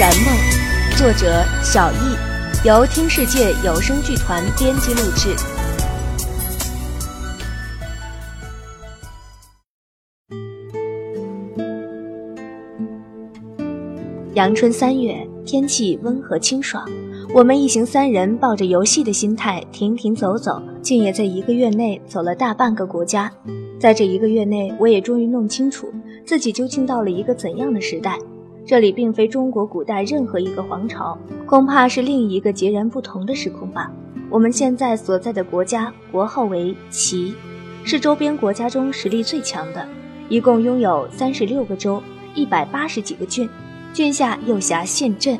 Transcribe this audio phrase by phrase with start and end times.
[0.00, 0.34] 然梦》，
[0.98, 5.36] 作者小易，由听世界有声剧团编辑录制。
[14.32, 16.82] 阳春三月，天气温和清爽，
[17.34, 23.30] 我们一行三人抱着游戏的心态，停停走走，竟也在一个月内走了大半个国家。
[23.78, 25.92] 在这一个月内，我也终于弄清楚
[26.24, 28.18] 自己究竟到了一个怎样的时代。
[28.66, 33.90] 这里并非中国古代任何一个皇朝，恐怕是另一个截然不同的时空吧。
[34.28, 37.34] 我们现在所在的国家国号为齐，
[37.82, 39.86] 是周边国家中实力最强的，
[40.28, 42.02] 一共拥有三十六个州，
[42.34, 43.48] 一百八十几个郡，
[43.92, 45.38] 郡下又辖县镇。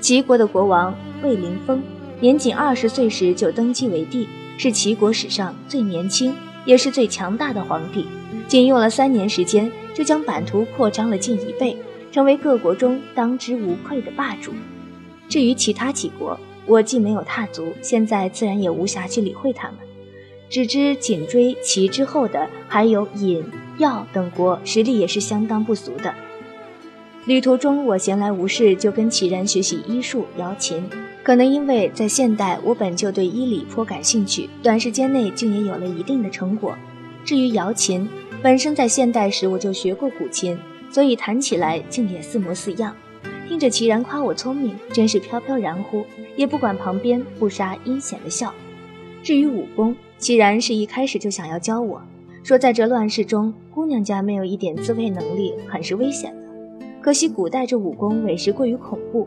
[0.00, 1.82] 齐国的国王魏灵峰，
[2.20, 6.34] 年仅二十岁时就登基为帝，是齐国史上最年轻。
[6.66, 8.06] 也是最强大的皇帝，
[8.48, 11.76] 仅用了三年时间，就将版图扩张了近一倍，
[12.14, 14.52] 成为各国中当之无愧的霸主。
[15.28, 19.78] 至于其他几国，我既没有踏足，现在自然也无暇去理会他们。
[20.48, 23.42] 只知紧追其之后的还有尹、
[23.78, 26.14] 耀等国，实力也是相当不俗的。
[27.26, 30.88] 旅途中，我闲来无事，就跟齐然学习医术、瑶琴。
[31.24, 36.78] 可能因为在现代，我本就对医理颇感兴趣，短时间内竟也有了一定的成果。
[37.24, 38.08] 至于瑶琴，
[38.40, 40.56] 本身在现代时我就学过古琴，
[40.94, 42.94] 所以弹起来竟也似模似样。
[43.48, 46.04] 听着齐然夸我聪明，真是飘飘然乎，
[46.36, 48.54] 也不管旁边不杀阴险的笑。
[49.20, 52.00] 至于武功，齐然是一开始就想要教我，
[52.44, 56.86] 说在这乱世中，姑娘家没有一点自卫能力，很是危险的。
[57.00, 59.26] 可惜古代这武功委实过于恐怖。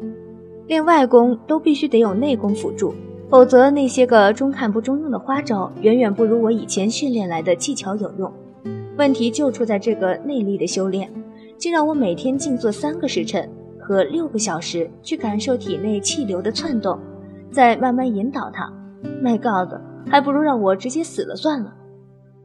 [0.68, 2.96] 练外功都必须得有内功辅助，
[3.30, 8.32] 否则那些个中看不中用的花招，远远不如我以前训练来的技巧有用。
[8.98, 11.12] 问题就出在这个内力的修炼，
[11.58, 17.00] 竟让我每天静坐三个时辰和六个小时，去感受体内气流的窜动，
[17.52, 18.72] 再慢慢引导它。
[19.24, 19.80] My God，
[20.10, 21.74] 还不如让我直接死了算了。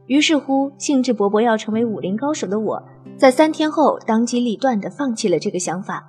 [0.07, 2.83] 于是乎，兴致勃勃要成为武林高手的我，
[3.17, 6.03] 在三天后当机立断地放弃了这个想法。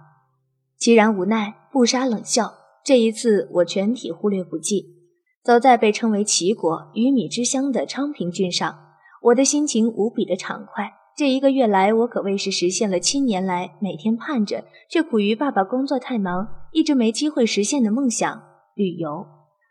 [0.79, 2.53] 齐然无奈，不杀冷笑。
[2.85, 4.95] 这一次，我全体忽略不计。
[5.43, 8.77] 走在被称为齐国鱼米之乡的昌平郡上，
[9.23, 10.91] 我的心情无比的畅快。
[11.17, 18.43] 这一个月来，我可谓是实现了七年来每天盼着却苦于爸爸工作太忙，一直没机会实现的梦想——
[18.75, 19.25] 旅游。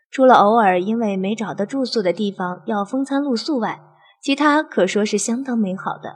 [0.10, 3.82] 除了偶尔因为没找到住宿的地方要风餐露宿外，
[4.22, 6.16] 其他可说是相当美好的。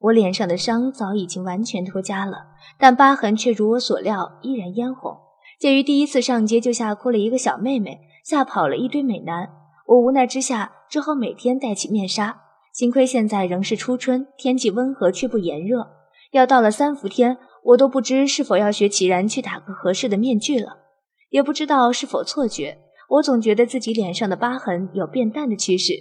[0.00, 2.46] 我脸上的伤早已经完全脱痂了，
[2.76, 5.16] 但疤痕却如我所料依然嫣红。
[5.60, 9.48] 鉴于第一次上街就吓哭了一个小妹妹，吓跑了一堆美男，
[9.86, 12.42] 我无奈之下只好每天戴起面纱。
[12.76, 15.92] 幸亏现在仍是初春，天气温和却不炎热。
[16.32, 20.76] 要到了三伏天，我都不知是否要学齐然去打个合适的面具了。
[21.30, 22.76] 也不知道是否错觉，
[23.08, 25.94] 我总觉得自己脸上的疤痕有变淡的趋势。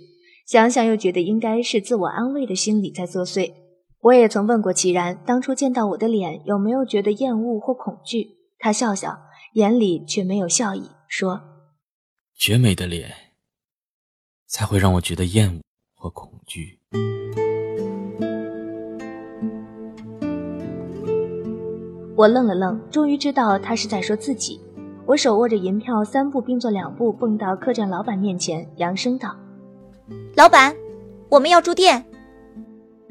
[0.46, 3.54] 想想又觉得应该是自我安慰的心理在作祟。
[4.02, 8.32] 我也曾问过齐然，当初见到我的脸有没有觉得厌恶或恐惧？
[8.60, 9.18] 他笑笑，
[9.54, 11.42] 眼里却没有笑意，说
[12.38, 13.14] ：“绝美的脸，
[14.46, 15.62] 才会让我觉得厌恶
[15.96, 16.80] 或恐惧。”
[22.16, 24.62] 我愣了愣，终于知道他是在说自己。
[25.06, 29.36] 我手握着银票，三步并作两步蹦到客栈老板面前，扬声道
[30.36, 30.74] ：“老板，
[31.30, 32.04] 我们要住店。”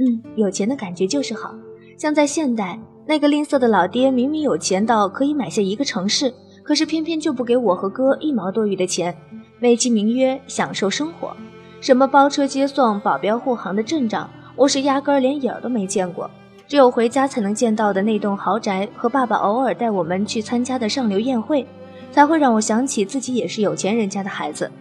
[0.00, 1.54] 嗯，有钱的感觉就是好，
[1.98, 6.32] 像在现代，那个吝啬的老爹明明有钱到可以买下一个城市，
[6.64, 9.14] 可是偏偏就不给我和哥一毛多余的钱，
[9.60, 11.36] 美其名曰享受生活。
[11.84, 16.30] 什么包车接送、保镖护航的阵仗，我是压根儿连影儿都没见过。
[16.66, 21.66] 只有回家才能见到的那栋豪宅和爸爸偶尔带我们去参加的上流宴会，
[22.10, 24.72] 才会让我想起自己也是有钱人家的孩子。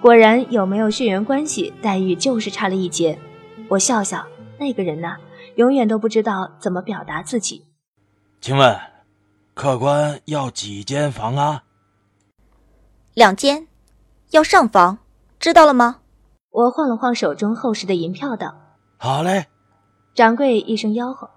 [0.00, 3.18] 果然，有没有血缘关系，待遇就是差了一截。
[3.66, 4.24] 我笑笑。
[4.60, 5.16] 那个人呢，
[5.56, 7.64] 永远都不知道怎么表达自己。
[8.40, 8.78] 请问，
[9.54, 11.64] 客官要几间房啊？
[13.14, 13.66] 两间，
[14.30, 14.98] 要上房，
[15.40, 15.96] 知道了吗？
[16.50, 18.54] 我晃了晃手中厚实的银票，道
[18.98, 19.46] ：“好嘞。”
[20.14, 21.30] 掌柜一声吆喝：“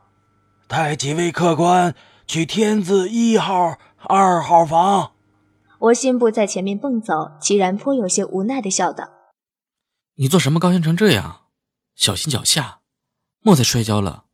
[0.67, 1.93] 带几位客官
[2.25, 5.11] 去天字一号、二号房。”
[5.79, 9.09] 我信步在前面蹦走，齐然颇有些无奈的笑道
[10.15, 11.41] ：“你做什么高兴成这样？
[11.95, 12.79] 小心脚下。”
[13.43, 14.25] 莫再摔跤了！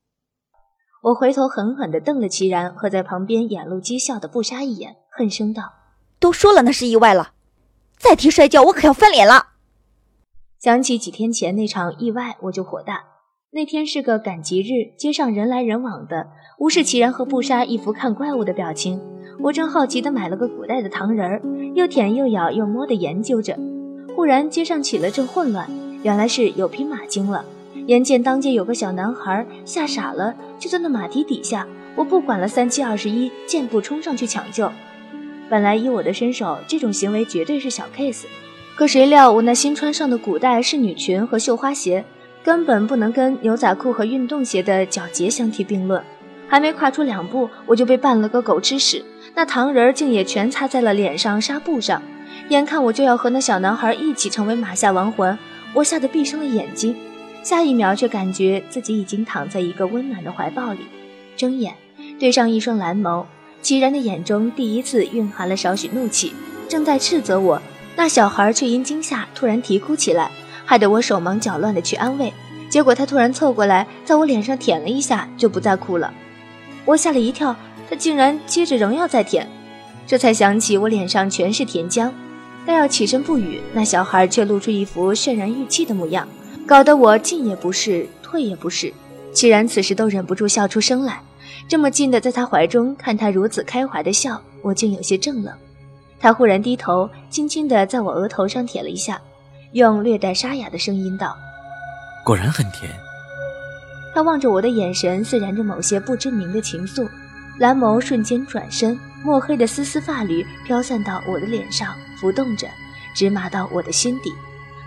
[1.02, 5.64] 我回头狠狠地瞪了齐然和在旁边眼露讥笑的不杀一眼，恨声道
[6.20, 7.32] ：“都说了那是意外了，
[7.98, 9.54] 再提摔跤，我可要翻脸了！”
[10.59, 13.04] 想起几天前那场意外，我就火大。
[13.51, 16.27] 那天是个赶集日，街上人来人往的，
[16.57, 19.00] 无视齐然和布莎一副看怪物的表情。
[19.39, 21.42] 我正好奇地买了个古代的糖人儿，
[21.75, 23.56] 又舔又咬又摸地研究着。
[24.15, 25.69] 忽然街上起了阵混乱，
[26.01, 27.45] 原来是有匹马惊了。
[27.86, 31.68] 眼见当街有个小男孩吓傻了，就在那马蹄底下。
[31.95, 34.71] 我不管了三七二十一，箭步冲上去抢救。
[35.50, 38.25] 本来以我的身手，这种行为绝对是小 case。
[38.78, 42.06] 可谁料我那新穿上的古代仕女裙和绣花鞋，
[42.44, 46.00] 根本不能跟牛仔裤和运动鞋的脚节相提并论。
[46.48, 49.04] 还没跨出两步，我就被绊了个狗吃屎。
[49.34, 52.00] 那糖人竟也全擦在了脸上纱布上，
[52.50, 55.36] 眼看我就要和那小男孩一起成为马下亡魂，
[55.74, 56.96] 我吓得闭上了眼睛。
[57.42, 60.82] 下一秒却感觉自己已经躺在一个温暖的怀抱里，
[61.36, 61.74] 睁眼
[62.20, 63.26] 对上一双蓝眸，
[63.64, 66.32] 齐然的眼中第一次蕴含了少许怒气，
[66.70, 67.60] 正在斥责我。
[67.98, 70.32] 那小孩却因惊吓突然啼哭起来，
[70.64, 72.32] 害得我手忙脚乱的去安慰，
[72.70, 76.14] 结果他突然凑过来，在我脸上舔了一下，就不再哭了。
[76.86, 77.54] 我吓了一跳。
[77.90, 79.50] 他竟然接着仍要再舔，
[80.06, 82.12] 这才想起我脸上全是甜浆，
[82.66, 86.28] 待要起身不语，那小孩却露出一副渲然欲泣的模样，
[86.68, 88.94] 搞得我进也不是，退也不是。
[89.32, 91.22] 齐然此时都忍不住笑出声来，
[91.66, 95.58] 这么近的在他怀中看他如此开怀的笑，我竟有些怔了。
[96.19, 99.22] 他忽然低头，轻轻地在我额头上舔了一下，
[99.74, 101.36] 用略带沙哑的声音道
[102.25, 102.92] ：“果然很甜。”
[104.16, 107.08] 他望着我的眼神，似燃着某些不知名的情愫。
[107.60, 112.68] 蓝眸瞬间转身，墨黑的丝丝发缕飘散到我的脸上，浮动着，
[113.16, 114.31] 直麻到我的心底。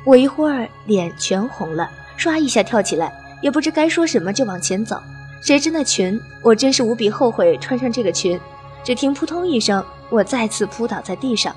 [0.04, 3.12] 我一会儿脸全红了，唰一下跳起来，
[3.42, 5.00] 也不知该说什么，就往前走。
[5.42, 8.38] 谁知那裙，我真是无比后悔穿上这个裙。
[8.82, 11.54] 只听扑通一声，我再次扑倒在地上。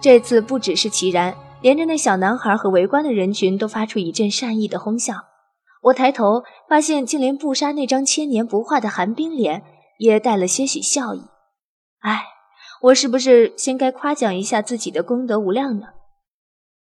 [0.00, 5.14] 这次不只是齐然，连着那小男孩和围观的人群都发出一阵善意的哄笑。
[5.82, 9.62] 我抬头发现，竟连布莎那张千年不化的寒冰脸
[9.98, 11.22] 也带了些许笑意。
[12.00, 12.24] 哎，
[12.82, 15.88] 我是不是先该夸奖一下自己的功德无量呢？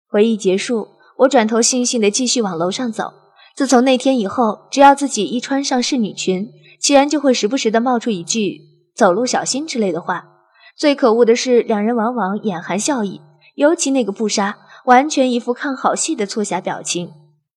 [0.10, 0.88] 回忆结束，
[1.18, 3.14] 我转头悻悻地继续往楼上走。
[3.58, 8.62] 自从那天以后，只要自己一穿上仕女裙，齐然就会时不时地冒出一句
[8.94, 10.26] “走路小心”之类的话。
[10.78, 13.20] 最可恶的是，两人往往眼含笑意，
[13.56, 17.10] 尤其那个布莎，完全一副看好戏的促狭表情。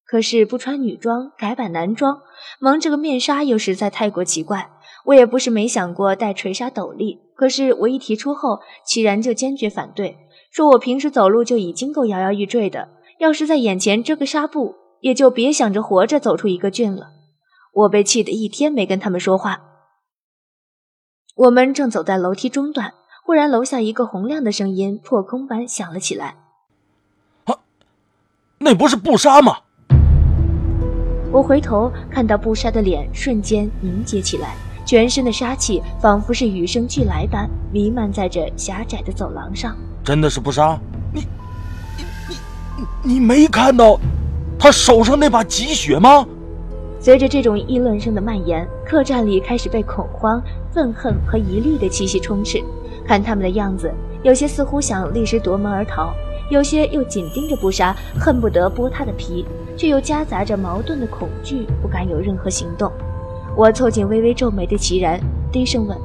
[0.06, 2.20] 可是不穿女装改版男装，
[2.58, 4.70] 蒙着个面纱又实在太过奇怪。
[5.04, 10.16] 我也不是没想过戴垂纱斗笠，可是我一提出后，齐然就坚决反对，
[10.50, 12.88] 说我平时走路就已经够摇摇欲坠的，
[13.18, 17.08] 要是在眼前遮个纱布，也就别想着活着走出一个郡了。
[17.72, 19.62] 我被气得一天没跟他们说话。
[21.36, 22.92] 我们正走在楼梯中段，
[23.24, 26.36] 忽然楼下一个洪亮的声音破空般响了起来
[27.46, 27.54] ：“啊，
[28.58, 29.56] 那不是布莎吗？”
[31.32, 39.76] 我回头看到布莎的脸瞬间凝结起来，全身的杀气仿佛是与生俱来般弥漫在这狭窄的走廊上。
[40.02, 40.76] 真的是布莎？
[41.14, 41.20] 你、
[41.96, 42.34] 你、
[43.04, 43.98] 你、你没看到
[44.60, 46.26] 他手上那把积雪吗？
[47.00, 50.40] 随着这种议论声的蔓延，客栈里开始被恐慌、
[50.70, 52.62] 愤恨和疑虑的气息充斥。
[53.06, 53.90] 看他们的样子，
[54.22, 56.12] 有些似乎想立时夺门而逃。
[56.50, 59.46] 有些又紧盯着布莎，恨不得剥他的皮，
[59.78, 62.92] 却又夹杂着矛盾的恐惧，不敢有任何行动。
[63.56, 65.18] 我凑近微微皱眉的齐然，
[65.50, 65.96] 低声问：“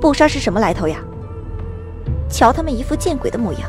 [0.00, 0.96] 布莎是什么来头呀？
[2.30, 3.62] 瞧他们一副见鬼的模样。”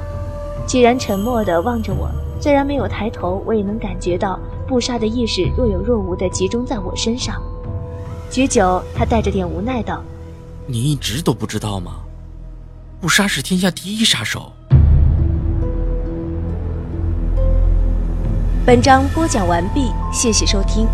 [0.65, 2.09] 齐然沉默地望着我，
[2.43, 7.41] 虽然没有抬头，我也能感觉到布莎的意识若有若无地集中在我身上。
[8.29, 10.03] 许久，他带着点无奈道
[10.67, 12.01] ：“你一直都不知道吗？
[12.99, 14.51] 布莎是天下第一杀手。”
[18.67, 20.85] 本章播讲完毕，谢谢收听。